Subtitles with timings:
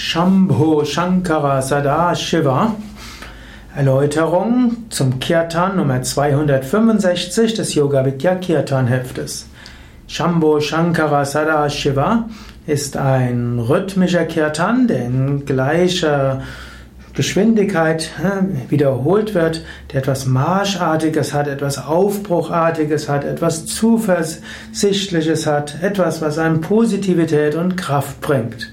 [0.00, 2.74] Shambho Shankara Sada Shiva.
[3.76, 9.46] Erläuterung zum Kirtan Nummer 265 des Yoga Vidya Kirtan Heftes.
[10.06, 12.30] Shambho Shankara Sada Shiva
[12.66, 16.40] ist ein rhythmischer Kirtan, der in gleicher
[17.12, 18.10] Geschwindigkeit
[18.70, 26.62] wiederholt wird, der etwas Marschartiges hat, etwas Aufbruchartiges hat, etwas Zuversichtliches hat, etwas, was einem
[26.62, 28.72] Positivität und Kraft bringt.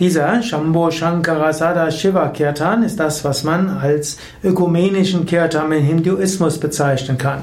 [0.00, 6.58] Dieser Shambho Shankara Sada Shiva Kirtan ist das, was man als ökumenischen Kirtan im Hinduismus
[6.58, 7.42] bezeichnen kann.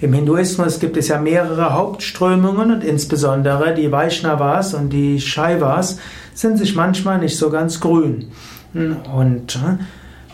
[0.00, 5.98] Im Hinduismus gibt es ja mehrere Hauptströmungen und insbesondere die Vaishnavas und die Shaivas
[6.34, 8.32] sind sich manchmal nicht so ganz grün.
[8.74, 9.82] Und äh,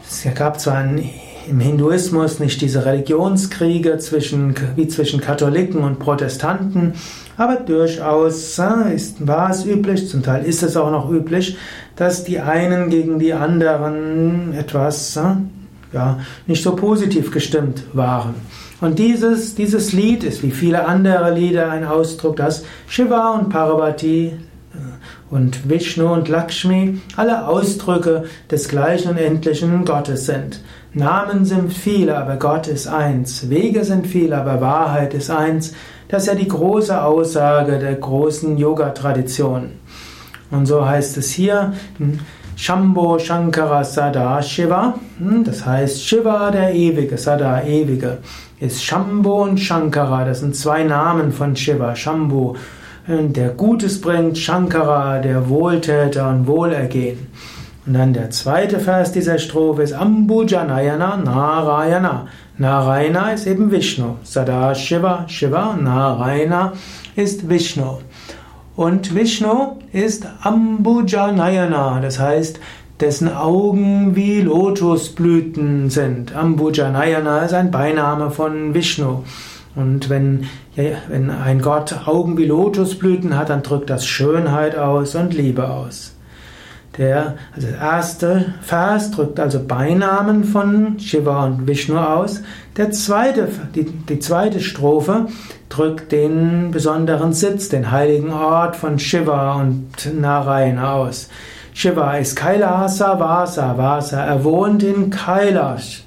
[0.06, 1.08] es gab zwar ein
[1.48, 6.94] im Hinduismus nicht diese Religionskriege zwischen, wie zwischen Katholiken und Protestanten,
[7.36, 8.58] aber durchaus
[8.94, 11.56] ist, war es üblich, zum Teil ist es auch noch üblich,
[11.96, 15.18] dass die einen gegen die anderen etwas
[15.92, 18.34] ja, nicht so positiv gestimmt waren.
[18.80, 24.32] Und dieses, dieses Lied ist wie viele andere Lieder ein Ausdruck, dass Shiva und Parvati
[25.30, 30.60] und Vishnu und Lakshmi alle Ausdrücke des gleichen und endlichen Gottes sind.
[30.92, 33.50] Namen sind viele, aber Gott ist eins.
[33.50, 35.74] Wege sind viele, aber Wahrheit ist eins.
[36.08, 39.72] Das ist ja die große Aussage der großen Yoga-Tradition.
[40.50, 41.72] Und so heißt es hier,
[42.56, 48.18] Shambho Shankara Sada Shiva, hm, das heißt Shiva der Ewige, Sada Ewige,
[48.60, 51.96] ist Shambho und Shankara, das sind zwei Namen von Shiva.
[51.96, 52.54] Shambho
[53.06, 57.26] der Gutes bringt, Shankara, der Wohltäter und Wohlergehen.
[57.86, 62.28] Und dann der zweite Vers dieser Strophe ist Ambujanayana Narayana.
[62.56, 64.16] Narayana ist eben Vishnu.
[64.22, 66.72] Sada Shiva, Shiva, Narayana
[67.14, 67.98] ist Vishnu.
[68.74, 72.58] Und Vishnu ist Ambujanayana, das heißt,
[73.00, 76.34] dessen Augen wie Lotusblüten sind.
[76.34, 79.24] Ambujanayana ist ein Beiname von Vishnu.
[79.76, 80.46] Und wenn,
[80.76, 85.68] ja, wenn ein Gott Augen wie Lotusblüten hat, dann drückt das Schönheit aus und Liebe
[85.68, 86.14] aus.
[86.96, 92.42] Der, also der erste Vers drückt also Beinamen von Shiva und Vishnu aus.
[92.76, 95.26] Der zweite, die, die zweite Strophe
[95.68, 99.88] drückt den besonderen Sitz, den heiligen Ort von Shiva und
[100.20, 101.28] Narayana aus.
[101.72, 106.04] Shiva ist Kailasa Vasa, Vasa, er wohnt in Kailash.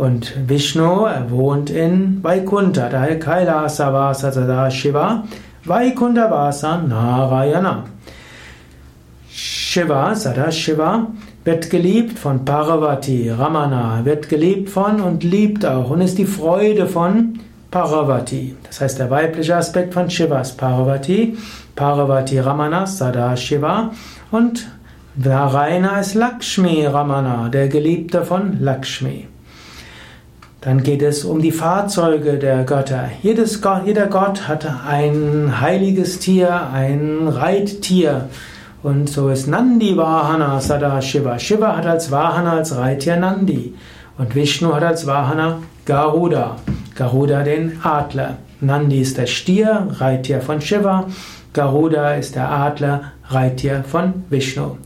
[0.00, 5.24] Und Vishnu, er wohnt in Vaikuntha, daher Kailasa Vasa Sada Shiva,
[5.66, 7.84] Vaikuntha Vasa Narayana.
[9.28, 11.06] Shiva, Sada Shiva,
[11.44, 16.86] wird geliebt von Parvati, Ramana, wird geliebt von und liebt auch und ist die Freude
[16.86, 17.38] von
[17.70, 18.56] Parvati.
[18.62, 21.36] Das heißt, der weibliche Aspekt von Shiva ist Parvati,
[21.76, 23.90] Parvati Ramana, Sada Shiva
[24.30, 24.66] und
[25.16, 29.26] Narayana ist Lakshmi Ramana, der Geliebte von Lakshmi.
[30.60, 33.08] Dann geht es um die Fahrzeuge der Götter.
[33.22, 38.28] Jedes jeder Gott hat ein heiliges Tier, ein Reittier.
[38.82, 41.38] Und so ist Nandi Vahana Sada Shiva.
[41.38, 43.74] Shiva hat als Vahana, als Reittier Nandi.
[44.18, 46.56] Und Vishnu hat als Vahana Garuda.
[46.94, 48.36] Garuda den Adler.
[48.60, 51.06] Nandi ist der Stier, Reittier von Shiva.
[51.54, 54.76] Garuda ist der Adler, Reittier von Vishnu.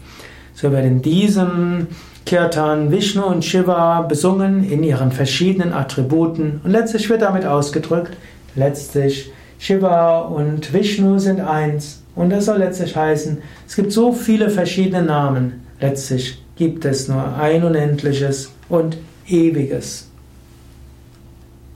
[0.54, 1.88] So wird in diesem
[2.25, 6.60] Kirtan Vishnu und Shiva besungen in ihren verschiedenen Attributen.
[6.65, 8.16] Und letztlich wird damit ausgedrückt,
[8.54, 12.03] letztlich Shiva und Vishnu sind eins.
[12.14, 17.37] Und das soll letztlich heißen, es gibt so viele verschiedene Namen, letztlich gibt es nur
[17.37, 20.09] ein unendliches und ewiges.